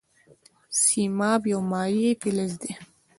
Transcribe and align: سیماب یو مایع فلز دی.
سیماب 0.81 1.41
یو 1.51 1.59
مایع 1.71 2.11
فلز 2.21 2.51
دی. 2.61 2.71